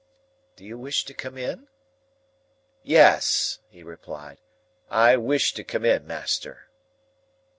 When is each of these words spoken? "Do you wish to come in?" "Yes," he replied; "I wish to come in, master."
"Do 0.55 0.65
you 0.65 0.79
wish 0.79 1.05
to 1.05 1.13
come 1.13 1.37
in?" 1.37 1.67
"Yes," 2.81 3.59
he 3.69 3.83
replied; 3.83 4.39
"I 4.89 5.15
wish 5.15 5.53
to 5.53 5.63
come 5.63 5.85
in, 5.85 6.07
master." 6.07 6.71